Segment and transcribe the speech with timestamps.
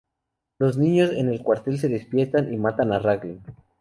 [0.57, 3.43] Los niños en el cuartel se despiertan y matan a Raglan.